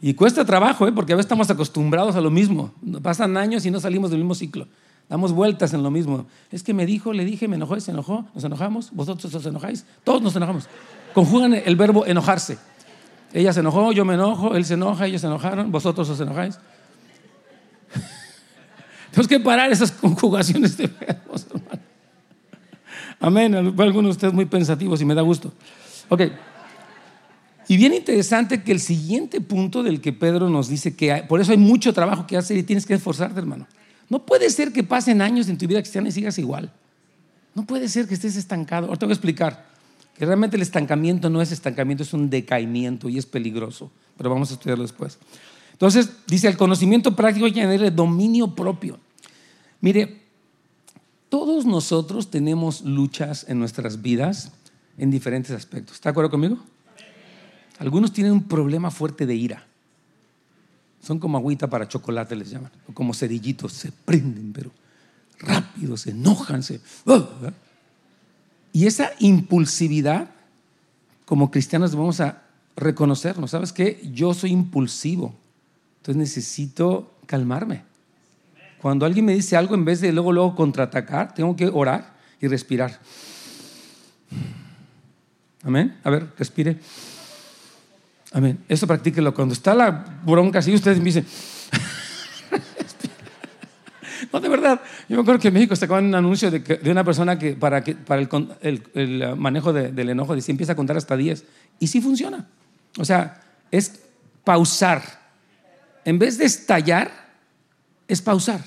[0.00, 0.92] Y cuesta trabajo, ¿eh?
[0.92, 2.72] porque a veces estamos acostumbrados a lo mismo.
[3.02, 4.66] Pasan años y no salimos del mismo ciclo.
[5.08, 6.26] Damos vueltas en lo mismo.
[6.50, 9.84] Es que me dijo, le dije, me enojó, se enojó, nos enojamos, vosotros os enojáis,
[10.04, 10.68] todos nos enojamos.
[11.14, 12.58] Conjugan el verbo enojarse.
[13.32, 16.58] Ella se enojó, yo me enojo, él se enoja, ellos se enojaron, vosotros os enojáis.
[19.10, 21.82] Tenemos que parar esas conjugaciones de verbos, hermano.
[23.20, 23.54] Amén.
[23.54, 25.52] Algunos de ustedes muy pensativos y me da gusto.
[26.08, 26.22] Ok.
[27.68, 31.52] Y bien interesante que el siguiente punto del que Pedro nos dice que por eso
[31.52, 33.66] hay mucho trabajo que hacer y tienes que esforzarte, hermano.
[34.08, 36.72] No puede ser que pasen años en tu vida cristiana y sigas igual.
[37.54, 38.88] No puede ser que estés estancado.
[38.88, 39.71] Ahora te voy a explicar
[40.16, 44.50] que realmente el estancamiento no es estancamiento, es un decaimiento y es peligroso, pero vamos
[44.50, 45.18] a estudiarlo después.
[45.72, 49.00] Entonces, dice, el conocimiento práctico hay que dominio propio.
[49.80, 50.22] Mire,
[51.28, 54.52] todos nosotros tenemos luchas en nuestras vidas
[54.98, 55.94] en diferentes aspectos.
[55.96, 56.58] ¿Está de acuerdo conmigo?
[57.78, 59.66] Algunos tienen un problema fuerte de ira.
[61.02, 62.70] Son como agüita para chocolate, les llaman.
[62.86, 64.70] O como cerillitos, se prenden, pero
[65.40, 66.80] rápido, se enojan, se...
[68.72, 70.28] Y esa impulsividad,
[71.24, 72.42] como cristianos debemos a
[72.76, 73.50] reconocernos.
[73.50, 74.00] ¿Sabes qué?
[74.12, 75.34] Yo soy impulsivo.
[75.98, 77.82] Entonces necesito calmarme.
[78.80, 82.48] Cuando alguien me dice algo, en vez de luego, luego contraatacar, tengo que orar y
[82.48, 82.98] respirar.
[85.62, 85.96] Amén.
[86.02, 86.78] A ver, respire.
[88.32, 88.58] Amén.
[88.68, 89.32] Eso practíquelo.
[89.32, 91.26] Cuando está la bronca así, ustedes me dicen,
[94.32, 94.80] no, de verdad.
[95.08, 99.36] Yo me acuerdo que en México sacaban un anuncio de, una persona que para, el,
[99.36, 101.44] manejo del enojo, dice, empieza a contar hasta 10.
[101.78, 102.46] Y sí funciona.
[102.98, 103.40] O sea,
[103.70, 104.00] es
[104.44, 105.02] pausar.
[106.04, 107.10] En vez de estallar,
[108.08, 108.60] es pausar.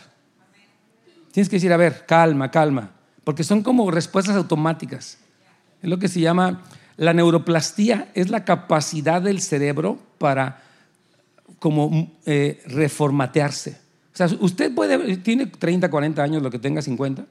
[1.31, 2.91] Tienes que decir, a ver, calma, calma.
[3.23, 5.17] Porque son como respuestas automáticas.
[5.81, 6.61] Es lo que se llama
[6.97, 10.61] la neuroplastía, es la capacidad del cerebro para
[11.59, 13.84] como eh, reformatearse.
[14.15, 14.71] O sea, usted
[15.23, 17.25] tiene 30, 40 años, lo que tenga 50,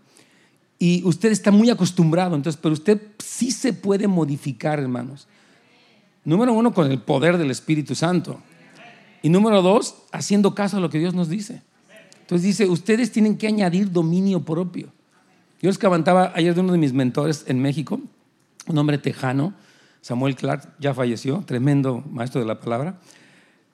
[0.79, 5.27] y usted está muy acostumbrado, entonces, pero usted sí se puede modificar, hermanos.
[6.25, 8.39] Número uno, con el poder del Espíritu Santo.
[9.23, 11.63] Y número dos, haciendo caso a lo que Dios nos dice.
[12.21, 14.93] Entonces dice, ustedes tienen que añadir dominio propio.
[15.63, 17.99] Yo les comentaba ayer de uno de mis mentores en México,
[18.67, 19.55] un hombre tejano,
[20.03, 23.01] Samuel Clark, ya falleció, tremendo maestro de la palabra.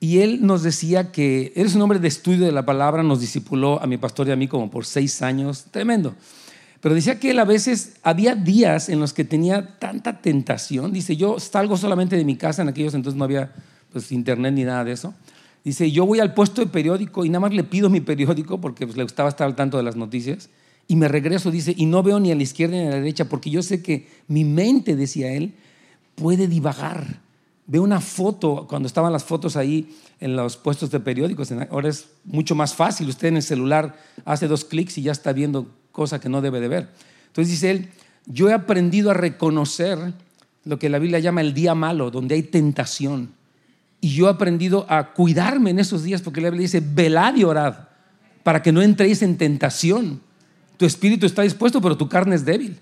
[0.03, 3.21] Y él nos decía que él es un hombre de estudio de la palabra, nos
[3.21, 6.15] discipuló a mi pastor y a mí como por seis años, tremendo.
[6.81, 10.91] Pero decía que él a veces había días en los que tenía tanta tentación.
[10.91, 13.53] Dice, yo salgo solamente de mi casa, en aquellos entonces no había
[13.93, 15.13] pues, internet ni nada de eso.
[15.63, 18.87] Dice, yo voy al puesto de periódico y nada más le pido mi periódico porque
[18.87, 20.49] pues, le gustaba estar al tanto de las noticias.
[20.87, 23.29] Y me regreso, dice, y no veo ni a la izquierda ni a la derecha
[23.29, 25.53] porque yo sé que mi mente, decía él,
[26.15, 27.19] puede divagar.
[27.71, 32.09] Veo una foto, cuando estaban las fotos ahí en los puestos de periódicos, ahora es
[32.25, 33.07] mucho más fácil.
[33.07, 36.59] Usted en el celular hace dos clics y ya está viendo cosa que no debe
[36.59, 36.89] de ver.
[37.27, 37.89] Entonces dice él,
[38.25, 39.97] yo he aprendido a reconocer
[40.65, 43.31] lo que la Biblia llama el día malo, donde hay tentación
[44.01, 47.45] y yo he aprendido a cuidarme en esos días porque la Biblia dice, velad y
[47.45, 47.75] orad
[48.43, 50.19] para que no entréis en tentación.
[50.75, 52.77] Tu espíritu está dispuesto, pero tu carne es débil.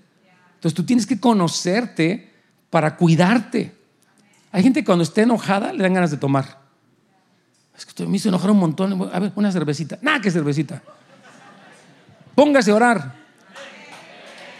[0.54, 2.32] Entonces tú tienes que conocerte
[2.70, 3.79] para cuidarte.
[4.52, 6.60] Hay gente que cuando esté enojada le dan ganas de tomar.
[7.76, 9.10] Es que me hizo enojar un montón.
[9.12, 9.98] A ver, una cervecita.
[10.02, 10.82] Nada que cervecita.
[12.34, 13.14] Póngase a orar.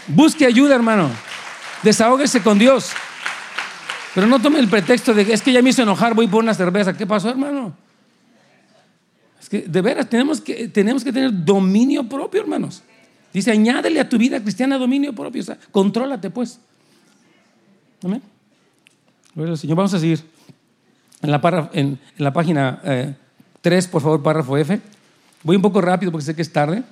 [0.06, 1.10] Busque ayuda, hermano.
[1.82, 2.92] Desahógese con Dios.
[4.14, 6.42] Pero no tome el pretexto de que es que ya me hizo enojar, voy por
[6.42, 6.96] una cerveza.
[6.96, 7.74] ¿Qué pasó, hermano?
[9.40, 12.82] Es que de veras tenemos que, tenemos que tener dominio propio, hermanos.
[13.32, 15.42] Dice, añádele a tu vida cristiana dominio propio.
[15.42, 16.58] O sea, contrólate, pues.
[18.02, 18.22] Amén.
[19.34, 19.76] Señor.
[19.76, 20.24] Vamos a seguir
[21.22, 22.80] en la, página
[23.60, 24.80] 3, eh, por favor, párrafo F.
[25.42, 26.82] Voy un poco rápido porque sé que es tarde.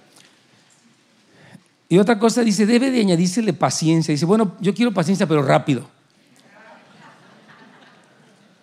[1.89, 4.13] Y otra cosa dice, debe de añadírsele paciencia.
[4.13, 5.89] Dice, bueno, yo quiero paciencia, pero rápido.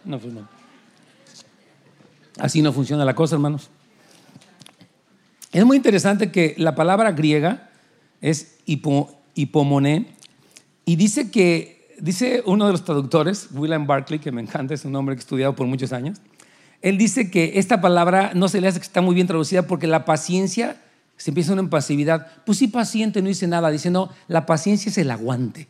[0.04, 0.34] No, pues
[2.38, 3.70] Así no funciona la cosa, hermanos.
[5.52, 7.70] Es muy interesante que la palabra griega
[8.22, 10.16] es hipo, hipomoné
[10.86, 14.95] y dice que, dice uno de los traductores, William Barclay, que me encanta, es un
[14.95, 16.19] hombre que he estudiado por muchos años,
[16.81, 19.88] él dice que esta palabra no se le hace que está muy bien traducida porque
[19.88, 20.81] la paciencia
[21.17, 22.27] se empieza una en pasividad.
[22.45, 23.71] Pues sí, paciente, no dice nada.
[23.71, 25.67] Dice, no, la paciencia es el aguante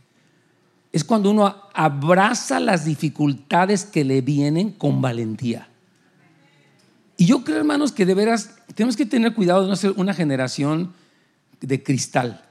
[0.95, 5.67] es cuando uno abraza las dificultades que le vienen con valentía.
[7.17, 10.13] Y yo creo, hermanos, que de veras tenemos que tener cuidado de no ser una
[10.13, 10.93] generación
[11.59, 12.45] de cristal,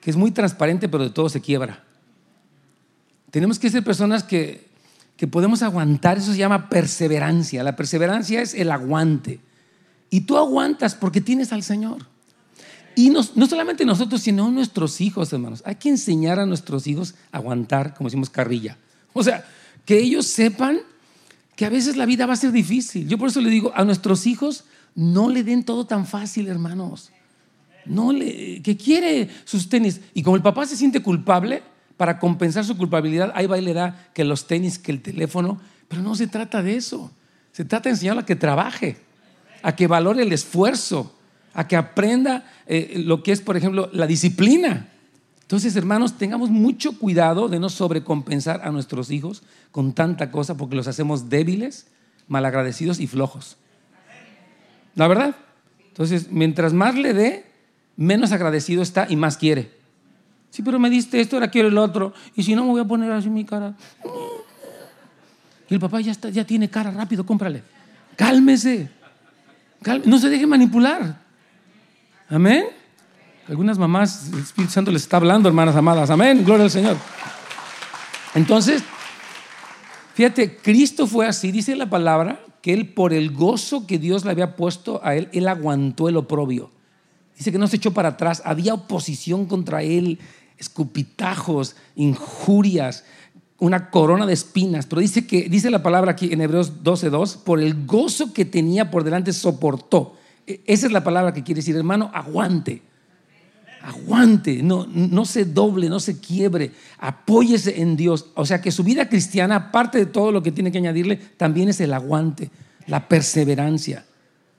[0.00, 1.84] que es muy transparente, pero de todo se quiebra.
[3.30, 4.68] Tenemos que ser personas que,
[5.16, 7.62] que podemos aguantar, eso se llama perseverancia.
[7.62, 9.40] La perseverancia es el aguante.
[10.10, 12.06] Y tú aguantas porque tienes al Señor.
[12.96, 15.62] Y no, solamente nosotros, sino nuestros hijos, hermanos.
[15.64, 18.76] Hay que enseñar a nuestros hijos a aguantar, como decimos, carrilla.
[19.12, 19.44] O sea,
[19.84, 20.80] que ellos sepan
[21.56, 23.08] que a veces la vida va a ser difícil.
[23.08, 24.64] Yo por eso le digo a nuestros hijos,
[24.94, 27.10] no le den todo tan fácil, hermanos.
[27.86, 30.00] No le, que quiere sus tenis.
[30.12, 31.62] Y como el papá se siente culpable,
[32.00, 35.60] para compensar su culpabilidad, ahí va y le da que los tenis, que el teléfono.
[35.86, 37.10] Pero no se trata de eso.
[37.52, 38.96] Se trata de enseñarle a que trabaje,
[39.62, 41.14] a que valore el esfuerzo,
[41.52, 44.88] a que aprenda eh, lo que es, por ejemplo, la disciplina.
[45.42, 50.76] Entonces, hermanos, tengamos mucho cuidado de no sobrecompensar a nuestros hijos con tanta cosa porque
[50.76, 51.86] los hacemos débiles,
[52.28, 53.58] malagradecidos y flojos.
[54.94, 55.36] ¿La verdad?
[55.88, 57.44] Entonces, mientras más le dé,
[57.98, 59.79] menos agradecido está y más quiere.
[60.50, 62.12] Sí, pero me diste esto, ahora quiero el otro.
[62.34, 63.74] Y si no, me voy a poner así mi cara.
[65.68, 67.62] Y el papá ya, ya tiene cara, rápido, cómprale.
[68.16, 68.90] Cálmese.
[70.04, 71.22] No se deje manipular.
[72.28, 72.66] Amén.
[73.48, 76.10] Algunas mamás, el Espíritu Santo les está hablando, hermanas amadas.
[76.10, 76.44] Amén.
[76.44, 76.96] Gloria al Señor.
[78.34, 78.82] Entonces,
[80.14, 84.32] fíjate, Cristo fue así, dice la palabra, que él por el gozo que Dios le
[84.32, 86.70] había puesto a él, él aguantó el oprobio.
[87.36, 90.18] Dice que no se echó para atrás, había oposición contra él,
[90.60, 93.04] escupitajos, injurias,
[93.58, 97.60] una corona de espinas, pero dice que dice la palabra aquí en Hebreos 12:2, por
[97.60, 100.16] el gozo que tenía por delante soportó.
[100.46, 102.82] E, esa es la palabra que quiere decir, hermano, aguante.
[103.82, 108.26] Aguante, no, no se doble, no se quiebre, apóyese en Dios.
[108.34, 111.70] O sea que su vida cristiana, aparte de todo lo que tiene que añadirle, también
[111.70, 112.50] es el aguante,
[112.86, 114.04] la perseverancia.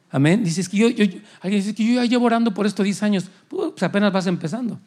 [0.10, 0.44] Amén.
[0.44, 1.06] Dices que yo, yo,
[1.44, 3.30] dice que yo ya llevo orando por esto 10 años.
[3.48, 4.80] Pues apenas vas empezando.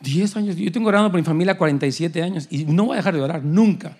[0.00, 0.56] 10 años.
[0.56, 3.42] Yo tengo orando por mi familia 47 años y no voy a dejar de orar
[3.42, 3.96] nunca.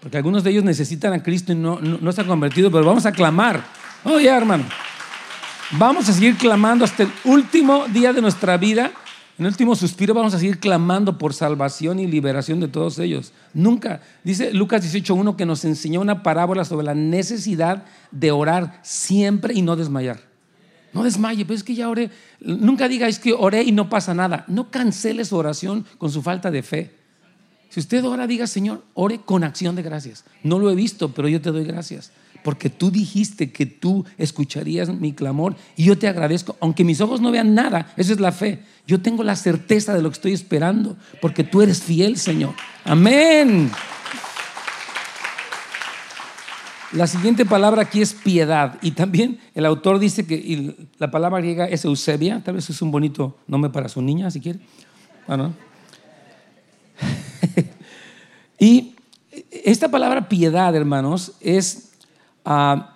[0.00, 3.06] Porque algunos de ellos necesitan a Cristo y no, no, se han convertido, pero vamos
[3.06, 3.64] a clamar
[4.08, 4.64] Oh, ya, hermano.
[5.72, 8.92] Vamos a seguir clamando hasta el último día de nuestra vida.
[9.36, 13.32] En el último suspiro vamos a seguir clamando por salvación y liberación de todos ellos.
[13.52, 14.00] Nunca.
[14.22, 19.62] Dice Lucas 18.1 que nos enseñó una parábola sobre la necesidad de orar siempre y
[19.62, 20.20] no desmayar.
[20.96, 22.10] No desmaye, pero es que ya oré.
[22.40, 24.44] Nunca diga es que oré y no pasa nada.
[24.48, 26.90] No cancele su oración con su falta de fe.
[27.68, 30.24] Si usted ora, diga, Señor, ore con acción de gracias.
[30.42, 32.10] No lo he visto, pero yo te doy gracias
[32.46, 37.20] porque tú dijiste que tú escucharías mi clamor y yo te agradezco, aunque mis ojos
[37.20, 38.60] no vean nada, esa es la fe.
[38.86, 42.54] Yo tengo la certeza de lo que estoy esperando, porque tú eres fiel, Señor.
[42.84, 43.68] Amén.
[46.96, 48.78] La siguiente palabra aquí es piedad.
[48.80, 52.42] Y también el autor dice que la palabra griega es Eusebia.
[52.42, 54.60] Tal vez es un bonito nombre para su niña, si quiere.
[55.26, 55.52] Bueno.
[58.58, 58.94] y
[59.50, 61.92] esta palabra piedad, hermanos, es...
[62.46, 62.94] Ah,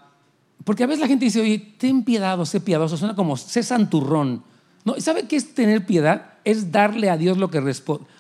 [0.65, 2.97] porque a veces la gente dice, oye, ten piedad o sé piadoso.
[2.97, 4.43] Suena como sé santurrón.
[4.83, 6.39] No, ¿Sabe qué es tener piedad?
[6.45, 7.61] Es darle a Dios lo que,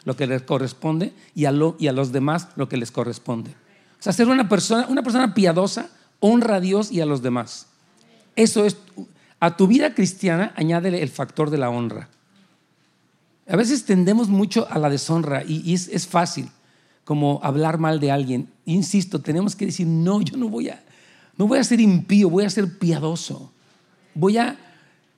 [0.05, 3.55] lo que le corresponde y a los demás lo que les corresponde.
[4.01, 7.67] O sea, ser una persona, una persona piadosa honra a Dios y a los demás.
[8.35, 8.79] Eso es,
[9.41, 12.09] a tu vida cristiana añádele el factor de la honra.
[13.47, 16.49] A veces tendemos mucho a la deshonra y, es, es, fácil
[17.05, 18.49] como hablar mal de alguien.
[18.65, 20.83] Insisto, tenemos que decir, no, yo no voy a,
[21.37, 23.53] no voy a ser impío, voy a ser piadoso.
[24.15, 24.57] Voy a,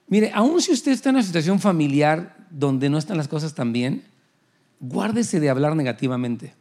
[0.09, 3.73] mire, aun si usted está en una situación familiar donde no están las cosas tan
[3.73, 4.05] bien,
[4.81, 6.55] guárdese de hablar negativamente.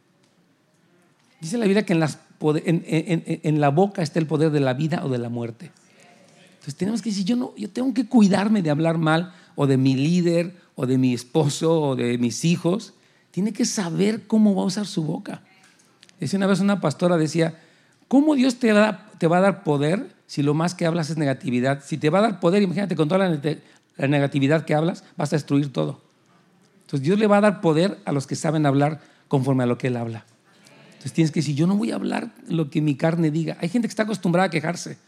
[1.42, 5.18] Dice la Biblia que en, la boca está el poder de la vida o de
[5.18, 5.72] la muerte.
[6.52, 9.76] Entonces tenemos que decir, yo, no, yo tengo que cuidarme de hablar mal o de
[9.76, 12.94] mi líder o de mi esposo o de mis hijos.
[13.32, 15.42] Tiene que saber cómo va a usar su boca.
[16.20, 17.58] Decía una vez una pastora, decía,
[18.06, 21.82] ¿cómo Dios te, va a dar poder si lo más que hablas es negatividad?
[21.84, 23.40] Si te va a dar poder, imagínate, con toda la,
[23.96, 26.02] la negatividad que hablas, vas a destruir todo.
[26.82, 29.76] Entonces Dios le va a dar poder a los que saben hablar conforme a lo
[29.76, 30.24] que Él habla.
[31.02, 33.56] Entonces tienes que decir, yo no voy a hablar lo que mi carne diga.
[33.60, 34.98] Hay gente que está acostumbrada a quejarse.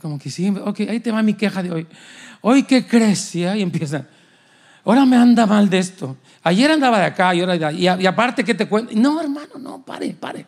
[0.00, 1.88] Como que sí, ok, ahí te va mi queja de hoy.
[2.40, 3.34] Hoy, ¿qué crees?
[3.34, 4.06] Y ahí empieza.
[4.84, 6.16] Ahora me anda mal de esto.
[6.44, 8.92] Ayer andaba de acá y ahora de y, y aparte, ¿qué te cuento?
[8.94, 10.46] No, hermano, no, pare, pare.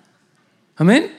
[0.77, 1.11] Amén.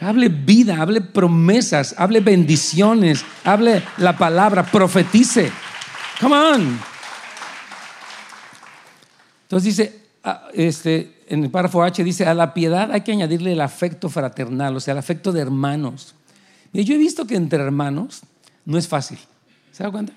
[0.00, 5.50] Hable vida, hable promesas, hable bendiciones, hable la palabra, profetice.
[6.20, 6.80] Come on.
[9.44, 13.52] Entonces dice, ah, este, en el párrafo H dice, a la piedad hay que añadirle
[13.52, 16.14] el afecto fraternal, o sea, el afecto de hermanos.
[16.72, 18.22] Mira, yo he visto que entre hermanos
[18.64, 19.18] no es fácil.
[19.72, 20.12] ¿Se da cuenta?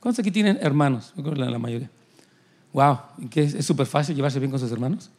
[0.00, 1.12] ¿Cuántos aquí tienen hermanos?
[1.16, 1.90] Que la mayoría.
[2.72, 2.98] Wow,
[3.30, 5.10] ¿qué es súper fácil llevarse bien con sus hermanos?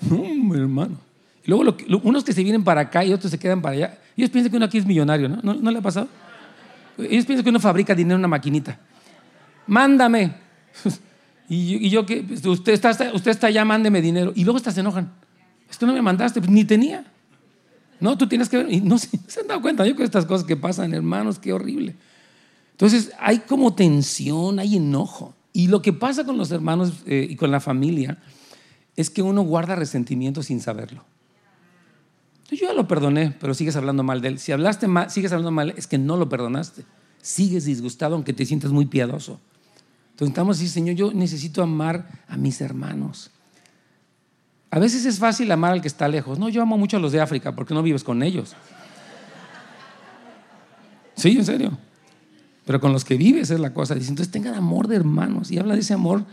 [0.00, 0.96] No, hermano.
[1.44, 3.98] Luego unos que se vienen para acá y otros se quedan para allá.
[4.16, 5.40] Ellos piensan que uno aquí es millonario, ¿no?
[5.42, 6.08] ¿No, ¿No le ha pasado?
[6.98, 8.78] Ellos piensan que uno fabrica dinero en una maquinita.
[9.66, 10.34] Mándame.
[11.52, 14.32] Y yo, que usted está, usted está ya, mándeme dinero.
[14.36, 15.12] Y luego hasta se enojan.
[15.68, 17.04] Esto no me mandaste, pues ni tenía.
[17.98, 18.72] No, tú tienes que ver.
[18.72, 19.08] Y no se,
[19.40, 19.84] han dado cuenta.
[19.84, 21.96] Yo creo que estas cosas que pasan, hermanos, qué horrible.
[22.70, 25.34] Entonces hay como tensión, hay enojo.
[25.52, 28.18] Y lo que pasa con los hermanos eh, y con la familia
[28.94, 31.04] es que uno guarda resentimiento sin saberlo.
[32.48, 34.38] Yo ya lo perdoné, pero sigues hablando mal de él.
[34.38, 36.84] Si hablaste mal, sigues hablando mal, es que no lo perdonaste.
[37.20, 39.40] Sigues disgustado aunque te sientas muy piadoso.
[40.20, 43.30] Entonces estamos así, Señor, yo necesito amar a mis hermanos.
[44.70, 46.38] A veces es fácil amar al que está lejos.
[46.38, 48.54] No, yo amo mucho a los de África porque no vives con ellos.
[51.14, 51.78] Sí, en serio.
[52.66, 53.94] Pero con los que vives es la cosa.
[53.94, 55.50] Dice, entonces tengan amor de hermanos.
[55.50, 56.26] Y habla de ese amor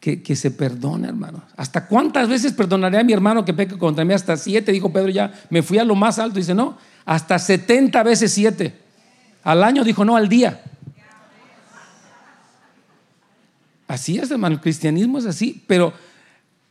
[0.00, 1.42] que, se perdona, hermanos.
[1.54, 4.14] ¿Hasta cuántas veces perdonaré a mi hermano que peque contra mí?
[4.14, 6.38] Hasta siete, dijo Pedro, ya me fui a lo más alto.
[6.38, 8.80] Dice, no, hasta setenta veces siete.
[9.42, 10.62] Al año dijo, no, al día.
[13.94, 15.92] Así es, hermano, el cristianismo es así, pero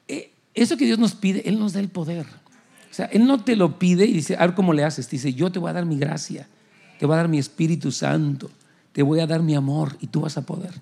[0.10, 2.26] eh, eso que Dios nos pide, Él nos da el poder.
[2.26, 5.10] O sea, Él no te lo pide y dice, a ver cómo le haces.
[5.10, 6.50] Dice, yo te voy a dar mi gracia,
[7.00, 8.52] te voy a dar mi Espíritu Santo,
[8.92, 10.74] te voy a dar mi amor y tú vas a poder.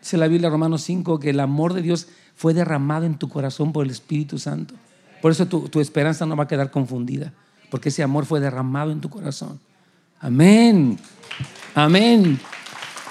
[0.00, 3.74] Dice la Biblia, Romanos 5, que el amor de Dios fue derramado en tu corazón
[3.74, 4.74] por el Espíritu Santo.
[5.20, 7.34] Por eso tu, tu esperanza no va a quedar confundida,
[7.70, 9.60] porque ese amor fue derramado en tu corazón.
[10.18, 10.98] Amén.
[11.74, 12.40] Amén.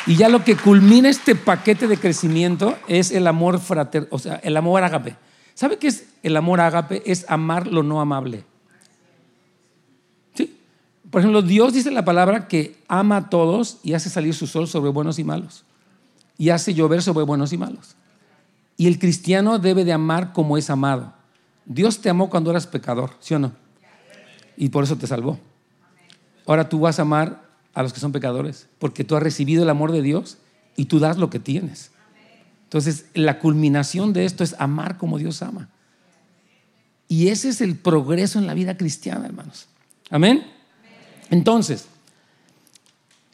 [0.06, 4.36] Y ya lo que culmina este paquete de crecimiento es el amor frater, o sea,
[4.36, 5.16] el amor ágape.
[5.54, 7.04] ¿Sabe qué es el amor ágape?
[7.06, 8.44] Es amar lo no amable.
[10.34, 10.58] ¿Sí?
[11.10, 14.68] Por ejemplo, Dios dice la palabra que ama a todos y hace salir su sol
[14.68, 15.64] sobre buenos y malos.
[16.38, 17.96] Y hace llover sobre buenos y malos.
[18.76, 21.14] Y el cristiano debe de amar como es amado.
[21.66, 23.54] Dios te amó cuando eras pecador, ¿sí o no?
[24.58, 25.40] Y por eso te salvó.
[26.46, 27.44] Ahora tú vas a amar
[27.74, 30.38] a los que son pecadores, porque tú has recibido el amor de Dios
[30.76, 31.92] y tú das lo que tienes.
[32.66, 35.70] Entonces, la culminación de esto es amar como Dios ama.
[37.08, 39.68] Y ese es el progreso en la vida cristiana, hermanos.
[40.10, 40.44] Amén.
[41.30, 41.86] Entonces,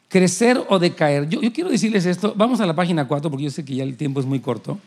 [0.10, 1.30] crecer o decaer.
[1.30, 2.34] Yo, yo, quiero decirles esto.
[2.36, 4.78] Vamos a la página 4 porque yo sé que ya el tiempo es muy corto.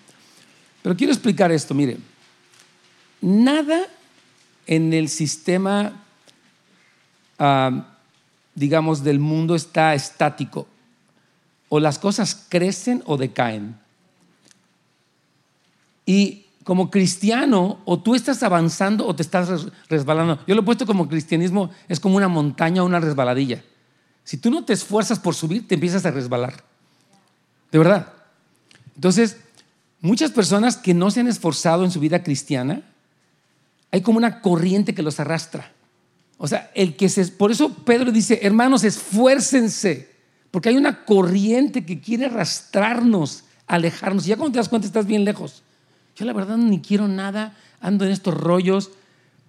[0.83, 1.75] Pero quiero explicar esto.
[1.75, 1.97] Mire,
[3.21, 3.87] nada
[4.67, 6.05] en el sistema
[7.39, 7.92] uh,
[8.55, 10.67] digamos, del mundo está estático.
[11.69, 13.79] O las cosas crecen o decaen.
[16.05, 20.39] Y como cristiano, o tú estás avanzando o te estás resbalando.
[20.47, 23.63] Yo lo he puesto como cristianismo, es como una montaña o una resbaladilla.
[24.25, 26.63] Si tú no te esfuerzas por subir, te empiezas a resbalar.
[27.73, 28.13] De verdad.
[28.95, 29.39] Entonces,
[30.01, 32.83] muchas personas que no se han esforzado en su vida cristiana,
[33.91, 35.73] hay como una corriente que los arrastra.
[36.45, 40.11] O sea, el que se, por eso Pedro dice, hermanos, esfuércense,
[40.51, 44.27] porque hay una corriente que quiere arrastrarnos, alejarnos.
[44.27, 45.63] Y ya cuando te das cuenta estás bien lejos.
[46.17, 48.91] Yo la verdad ni quiero nada, ando en estos rollos,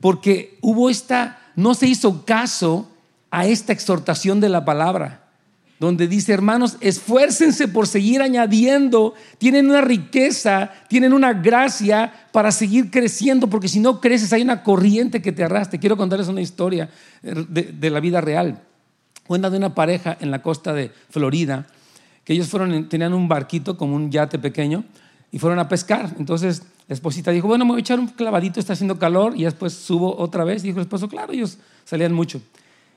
[0.01, 2.87] porque hubo esta, no se hizo caso
[3.31, 5.22] a esta exhortación de la palabra,
[5.83, 12.89] donde dice, hermanos, esfuércense por seguir añadiendo, tienen una riqueza, tienen una gracia para seguir
[12.89, 15.79] creciendo, porque si no creces hay una corriente que te arrastre.
[15.79, 16.89] Quiero contarles una historia
[17.21, 18.61] de, la vida real.
[19.27, 21.67] Cuenta de una pareja en la costa de Florida,
[22.23, 24.85] que ellos fueron, tenían un barquito como un yate pequeño,
[25.31, 26.15] y fueron a pescar.
[26.17, 29.43] Entonces la esposita dijo, bueno, me voy a echar un clavadito, está haciendo calor, y
[29.43, 30.63] después subo otra vez.
[30.63, 32.41] Y dijo el esposo, claro, ellos salían mucho.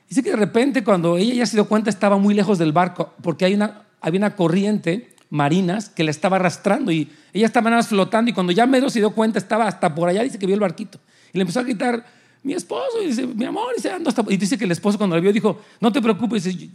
[0.09, 3.13] Dice que de repente cuando ella ya se dio cuenta estaba muy lejos del barco,
[3.21, 7.81] porque hay una, había una corriente marinas que la estaba arrastrando y ella estaba nada
[7.81, 10.45] más flotando y cuando ya medio se dio cuenta estaba hasta por allá, dice que
[10.45, 10.99] vio el barquito.
[11.33, 12.05] Y le empezó a gritar,
[12.43, 14.23] mi esposo, y dice, mi amor, y, dice, ando hasta...
[14.29, 16.69] y dice que el esposo cuando la vio dijo, no te preocupes, dice,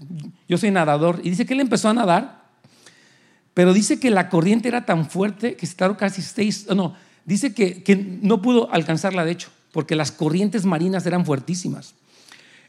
[0.46, 1.20] yo soy nadador.
[1.22, 2.42] Y dice que él empezó a nadar
[3.54, 7.54] pero dice que la corriente era tan fuerte que se tardó casi seis, no, dice
[7.54, 11.94] que, que no pudo alcanzarla de hecho, porque las corrientes marinas eran fuertísimas.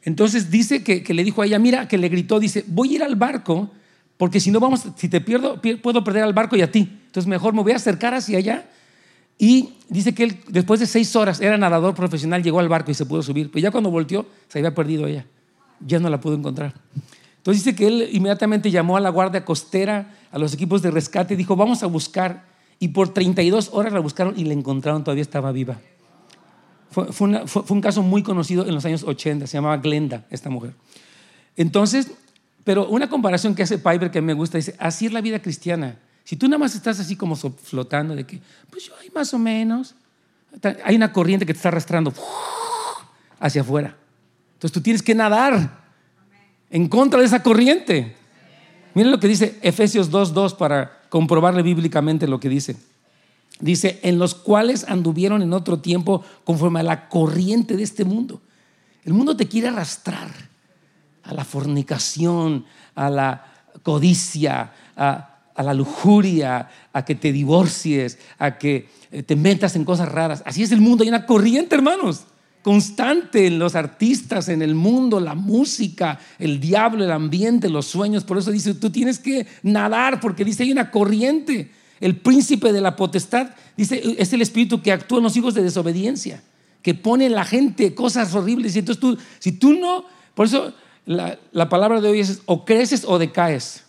[0.04, 2.96] Entonces dice que, que, le dijo a ella, mira, que le gritó, dice, voy a
[2.96, 3.72] ir al barco,
[4.18, 6.90] porque si no vamos, si te pierdo, puedo perder al barco y a ti.
[7.06, 8.70] Entonces mejor me voy a acercar hacia allá.
[9.38, 12.94] Y dice que él, después de seis horas, era nadador profesional, llegó al barco y
[12.94, 13.50] se pudo subir.
[13.52, 15.26] Pero ya cuando volteó, se había perdido ella.
[15.80, 16.74] Ya no la pudo encontrar.
[17.38, 21.36] Entonces dice que él inmediatamente llamó a la guardia costera, a los equipos de rescate,
[21.36, 22.46] dijo, vamos a buscar.
[22.80, 25.80] Y por 32 horas la buscaron y la encontraron, todavía estaba viva.
[26.94, 30.74] Fue, un caso muy conocido en los años 80, se llamaba Glenda, esta mujer.
[31.58, 32.12] Entonces,
[32.64, 35.98] pero una comparación que hace Piper que me gusta, dice, así es la vida cristiana.
[36.24, 38.40] Si tú nada más estás así como flotando de que,
[38.70, 39.96] pues yo hay más o menos,
[40.84, 42.14] hay una corriente que te está arrastrando
[43.40, 43.98] hacia afuera.
[44.54, 45.84] Entonces tú tienes que nadar
[46.70, 48.16] en contra de esa corriente.
[48.94, 52.78] Miren lo que dice Efesios 2.2 para comprobarle bíblicamente lo que dice.
[53.60, 58.42] Dice, en los cuales anduvieron en otro tiempo conforme a la corriente de este mundo.
[59.06, 60.30] El mundo te quiere arrastrar
[61.24, 68.90] a la fornicación, a la codicia, a, la lujuria, a que te divorcies, a que
[69.12, 70.44] eh, te metas en cosas raras.
[70.46, 72.26] Así es el mundo, hay una corriente, hermanos
[72.64, 78.24] constante en los artistas, en el mundo, la música, el diablo, el ambiente, los sueños.
[78.24, 81.70] Por eso dice, tú tienes que nadar, porque dice, hay una corriente.
[82.04, 85.64] El príncipe de la potestad, dice, es el espíritu que actúa en los hijos de
[85.64, 86.44] desobediencia,
[86.82, 88.76] que pone en la gente cosas horribles.
[88.76, 90.04] Y entonces tú, si tú no,
[90.36, 90.74] por eso
[91.06, 93.86] la, palabra de hoy es, o creces o decaes.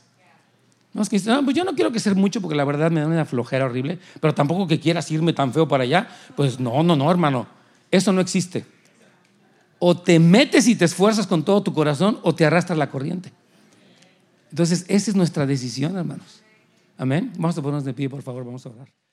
[0.92, 3.00] No, es que no, pues yo no quiero que ser mucho porque la verdad me
[3.00, 6.08] da una flojera horrible, pero tampoco que quieras irme tan feo para allá.
[6.36, 7.48] Pues no, no, no, hermano.
[7.90, 8.64] Eso no existe.
[9.80, 13.32] O te metes y te esfuerzas con todo tu corazón o te arrastras la corriente.
[14.50, 16.43] Entonces, esa es nuestra decisión, hermanos.
[16.96, 17.32] Amén.
[17.36, 19.03] Vamos a ponernos de pie, por favor, vamos a orar.